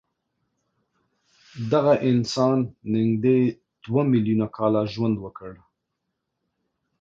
دغه 1.71 1.93
انسان 2.09 2.57
نږدې 2.93 3.37
دوه 3.83 4.01
میلیونه 4.11 4.45
کاله 4.57 4.81
ژوند 4.93 5.15
وکړ. 5.19 5.51